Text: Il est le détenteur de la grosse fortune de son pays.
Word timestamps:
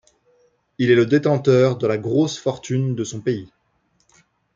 Il 0.79 0.89
est 0.89 0.95
le 0.95 1.05
détenteur 1.05 1.77
de 1.77 1.85
la 1.85 1.99
grosse 1.99 2.35
fortune 2.39 2.95
de 2.95 3.03
son 3.03 3.21
pays. 3.21 3.51